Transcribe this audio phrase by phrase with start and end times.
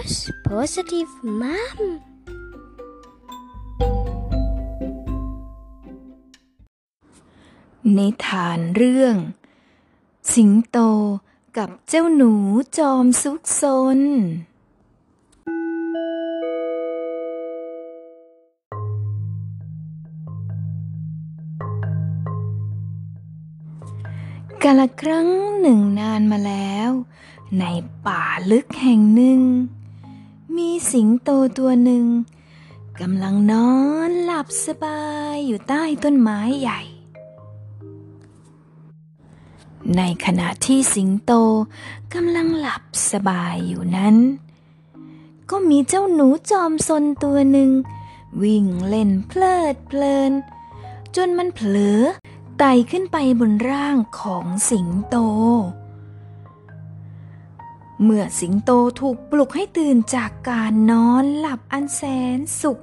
[0.00, 1.78] Boss Positive Mom
[7.96, 9.16] นิทานเรื่อง
[10.32, 10.78] สิงโต
[11.56, 12.32] กับเจ้าหนู
[12.78, 13.62] จอมซุกซ
[13.98, 14.00] น
[24.62, 25.28] กาละครั้ง
[25.60, 26.90] หนึ่งนานมาแล้ว
[27.58, 27.64] ใน
[28.06, 29.42] ป่าลึกแห่งหนึ่ง
[30.56, 32.06] มีสิงโตตัวหนึ่ง
[33.00, 33.72] กำลังนอ
[34.08, 36.80] นหลับสบายอยู่ใต้ต้นไม้ใหญ่
[39.96, 41.32] ในขณะที่สิงโต
[42.14, 44.16] กำลังหลับสบายอยู่นั้น
[45.50, 47.70] ก็มีเจ้าหนูจอมซนตัวหนึ่ง
[48.42, 50.32] วิ่งเล่นเพลิดเพลิน
[51.16, 52.00] จนมันเผลอ
[52.58, 55.16] ไต่ขึ้นไปบนร่างของสิงโต
[58.04, 58.70] เมื่อสิงโต
[59.00, 62.02] ถูกปลุกให้ตื่นจากการนอนหลับอันแส
[62.36, 62.78] นสุข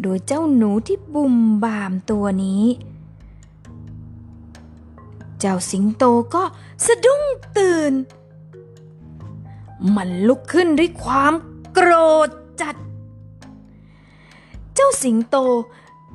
[0.00, 2.64] โดยเจ้าหนูที่บุ่มบามตัวนี้
[5.40, 6.42] เจ้าสิงโตก็
[6.86, 7.22] สะดุ้ง
[7.56, 7.92] ตื่น
[9.94, 11.32] มันลุกขึ้นด้วยความ
[11.72, 11.90] โกร
[12.26, 12.28] ธ
[12.60, 12.76] จัด
[14.74, 15.36] เจ้าสิงโต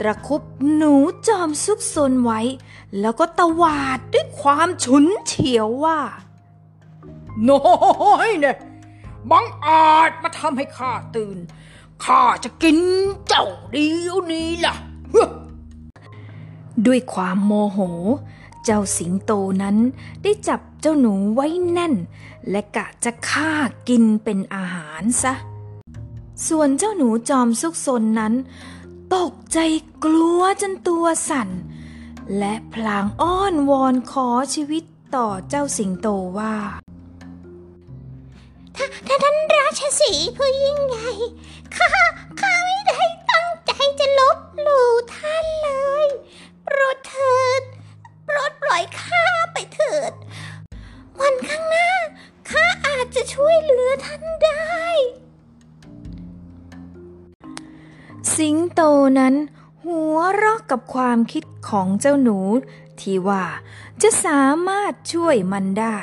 [0.00, 0.42] ตะคุบ
[0.74, 0.94] หนู
[1.28, 2.40] จอมซุกซนไว้
[3.00, 5.98] แล้วก็ตวาดด้วยความฉุนเฉียวว่า
[7.50, 7.64] น้อ
[8.26, 8.56] ยเนี่ย
[9.30, 11.38] บังอาจมาทำให้ข้าตื่น
[12.04, 12.78] ข้าจะกิน
[13.28, 14.74] เจ้าเดียวนี้ล่ะ
[16.86, 17.78] ด้วยความโมโห
[18.64, 19.76] เจ้าสิงโตนั้น
[20.22, 21.94] ได้จับเจ้าหนูไว้แน่น
[22.50, 23.52] และกะจะฆ่า
[23.88, 25.32] กินเป็นอาหารซะ
[26.48, 28.34] ส่วนเจ้าหนูจอมซุกซนนั้น
[29.14, 29.58] ตกใจ
[30.04, 31.48] กลัวจนตัวสั่น
[32.38, 34.84] และพลางอ้อนวอนขอชีวิต
[35.16, 36.54] ต่อเจ้าสิงโตว่า
[38.76, 41.10] ถ้าถ้าท่านราชสีผู้ยิ่งใหญ่
[41.76, 41.88] ข้า
[42.40, 43.00] ข้าไม่ได้
[43.30, 45.70] ตั้งใจจะลบหลู่ท่านเล
[46.04, 46.06] ย
[46.64, 47.62] โปรดเถิด
[48.24, 50.12] โปรดปล่อยข้าไปเถิด
[51.20, 51.90] วันข้างหน้า
[52.50, 54.84] ข้าอาจจะช่วยเหลือท่านได้
[58.36, 58.80] สิงโต
[59.18, 59.34] นั้น
[59.84, 62.38] หัวเราะกับความคิดของเจ้าหนู
[63.00, 63.44] ที่ว่า
[64.02, 65.98] จะสามารถช่วยมันได้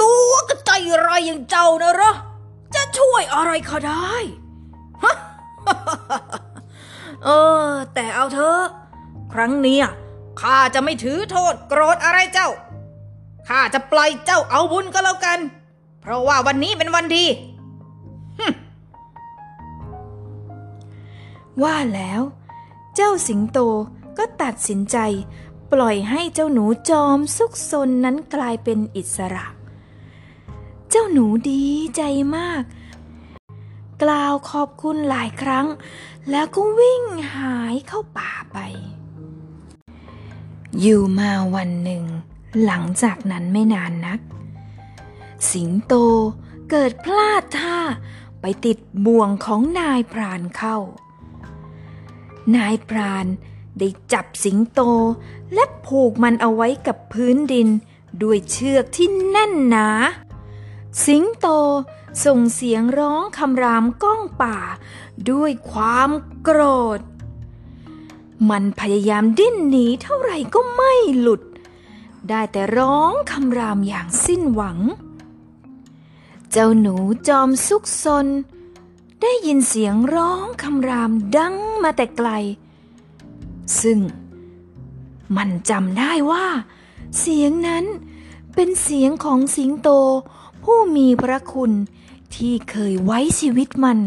[0.00, 0.70] ตัวก็ใจ
[1.04, 2.12] ร้ายอย่างเจ้านะหรอ
[2.74, 4.12] จะช่วยอะไรข้าได้
[7.24, 7.28] เอ
[7.68, 8.60] อ แต่เอาเถอะ
[9.32, 9.84] ครั้งเนี้ย
[10.40, 12.48] ข้าจะไม่ถือโทษโกรธอะไรเจ้า
[13.48, 15.38] ข้าจะปล่อยเจ้าเอาบุญก็แล้วกัน
[16.00, 17.24] เพราะว่าวันนี้เป็นวันดี
[21.62, 22.22] ว่าแล้ว
[22.96, 23.58] เจ้าสิงโต
[24.22, 24.98] ก็ตัดสินใจ
[25.72, 29.46] ปล่อยให้เจ้าหนูจอมซุกซนนั้นกลายเป็นอิสระ
[30.90, 31.64] เจ้าหนูดี
[31.96, 32.02] ใจ
[32.36, 32.62] มาก
[34.02, 35.66] กล่าวขอบคุณหลายครั้ง
[36.30, 37.04] แล้วก็วิ่ง
[37.34, 38.58] หายเข้าป่าไป
[40.80, 42.04] อยู่มาวันหนึ่ง
[42.64, 44.20] หลังจากนั้นไม่นานนัก
[45.50, 45.94] สิงโต
[46.70, 47.78] เกิดพลาดท่า
[48.40, 50.76] ไปติดบ่วงของนายพรานเข้า
[52.56, 53.26] นายพราน
[53.78, 54.80] ได้จับสิงโต
[55.54, 57.68] และผูกมันเอาไว้กับพื้นดิน
[58.22, 59.88] ด้วยเชือกที่แน่นหนา
[61.04, 61.46] สิงโต
[62.24, 64.58] ส่งเสียงร้องคำรามก้องป่า
[65.30, 66.10] ด้วยความ
[66.42, 66.60] โกร
[66.98, 67.00] ธ
[68.50, 71.42] มันพยายามดิ้นหนีเท่าไหร่ก็ไม่หลุด
[72.28, 74.78] ได้แต่ร้องคำรามอย่างสิ้นหวัง
[76.50, 76.96] เจ้าหนู
[77.28, 78.26] จอมซุกซน
[79.22, 82.30] ได้ยินเสียงร้องคำรามดังมาแต่ไกล
[83.80, 83.98] ซึ่ง
[85.36, 86.46] มันจำได้ว่า
[87.18, 87.84] เสียงนั้น
[88.54, 89.88] เป็นเสียงของสิงโต
[90.64, 91.72] ผู้มีพระคุณ
[92.34, 93.98] ที่เคยไว้ชีวิตมัน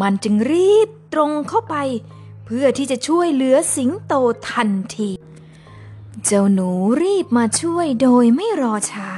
[0.00, 1.76] มันจึงรีบตรงเข้าไป
[2.44, 4.14] เพื่อที่จะช่วยเหลือสิงโต
[4.50, 5.10] ทันที
[6.24, 6.70] เจ้าหนู
[7.02, 9.10] รีบมาช่วยโดยไม่รอช้า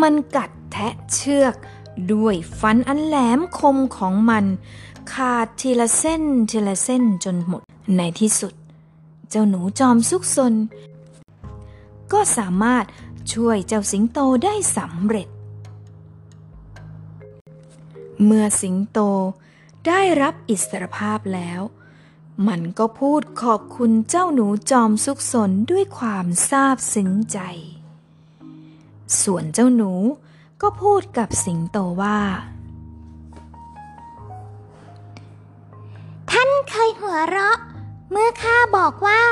[0.00, 1.54] มันกัดแทะเชือก
[2.12, 4.44] ด้วยฟันอันแหลมคมของมัน
[5.12, 7.62] ขาดทีละเส้นทีละเส้นจนหมด
[7.96, 8.54] ในที่สุด
[9.30, 10.54] เจ้าหนูจอมซุกซน
[12.12, 12.84] ก็สามารถ
[13.32, 15.28] ช่วยเจ้าสิงโตได้สำเร็จ
[18.24, 18.98] เมื่อสิงโต
[19.86, 21.60] ได้รับอิสรภาพแล้ว
[22.48, 27.38] มันก็พูดขอบคุณเจ้าหนูจอมซุกซนด้วยความซาบซึ้งใจ
[29.22, 29.92] ส่วนเจ้าหนู
[30.62, 32.20] ก็พูดกับสิงโตว่า
[36.70, 37.58] เคยหัวเราะ
[38.10, 39.22] เมื่อข้าบอกว่า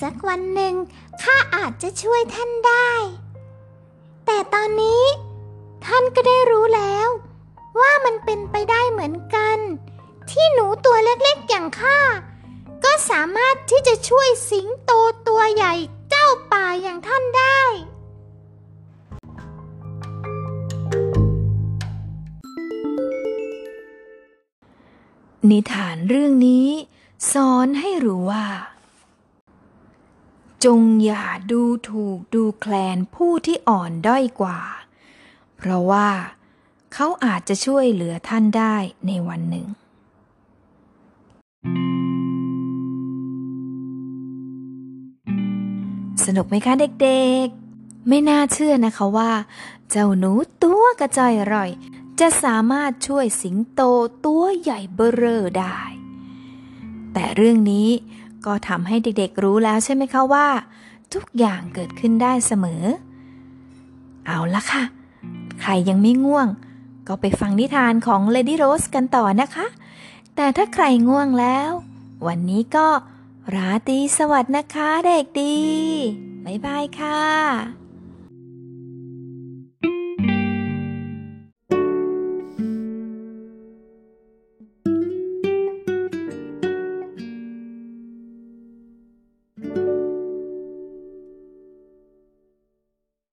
[0.00, 0.74] สักวันหนึ่ง
[1.22, 2.90] ข้าอาจจะช่วยท่านได้
[4.26, 5.02] แต่ตอนนี้
[5.86, 7.08] ท่านก็ได้รู้แล้ว
[7.80, 9.58] ว่ามันเป็นไปได้เหมือนกัน
[10.30, 11.98] ที่หนูตัวเล็กๆอย่างข้า
[12.84, 14.92] ก็สามารถที่จะช่วยสิงโต
[15.28, 15.74] ตัวใหญ่
[16.10, 17.60] เจ้าป่าอย่างท่านได้
[25.52, 26.68] นิทานเรื่องนี้
[27.32, 28.46] สอนให้รู้ว่า
[30.64, 34.58] จงอย่าดูถูกดูแคลนผู้ที่อ่อนด้อยกว่า
[35.56, 36.08] เพราะว่า
[36.92, 38.76] เขาอาจจะช่วยเหลือท่านได้
[39.06, 39.66] ในวันหนึ่ง
[46.24, 49.30] สนุกไหมคะเด็กๆ ไม่น่าเชื่อนะคะว่า
[49.90, 50.32] เจ้าหนู
[50.62, 51.70] ตัวกระจอยร่อย
[52.20, 53.82] จะสามารถช่วยสิงโต
[54.24, 55.78] ตัวใหญ่เบ้อเร่อได้
[57.12, 57.88] แต่เรื่องนี้
[58.46, 60.48] ก็ทำให้เด็กๆรู้แล้วใช่ไหมคะว่า
[61.14, 62.82] ทุกอย่างเกิดขึ้นได้เสมอ
[64.26, 64.82] เอาละค่ะ
[65.60, 66.48] ใครยังไม่ง่วง
[67.08, 69.66] ก็ไปฟังนิทานของ Lady Rose กันต่อนะคะ
[70.36, 71.70] แต่ถ้าใครง่วงแล้ว
[72.26, 72.86] วันนี้ก็
[73.54, 75.58] ราตรีสวัสดิ์นะคะเด็กดี
[76.44, 77.85] บ๊ายบายค่ะ